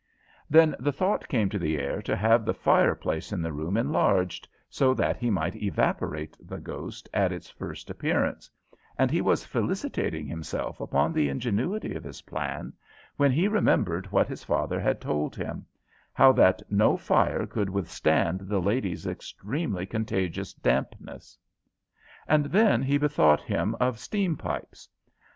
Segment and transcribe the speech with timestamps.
[0.49, 4.47] Then the thought came to the heir to have the fireplace in the room enlarged,
[4.67, 8.49] so that he might evaporate the ghost at its first appearance,
[8.97, 12.73] and he was felicitating himself upon the ingenuity of his plan,
[13.17, 15.67] when he remembered what his father had told him
[16.13, 21.37] how that no fire could withstand the lady's extremely contagious dampness.
[22.27, 24.89] And then he bethought him of steam pipes.